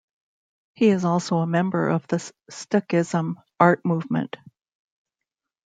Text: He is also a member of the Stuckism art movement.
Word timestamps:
He 0.73 0.87
is 0.87 1.05
also 1.05 1.37
a 1.37 1.45
member 1.45 1.87
of 1.89 2.07
the 2.07 2.17
Stuckism 2.51 3.35
art 3.59 3.85
movement. 3.85 4.35